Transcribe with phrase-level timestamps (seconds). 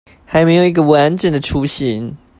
[0.25, 2.17] 還沒有一個完整的雛型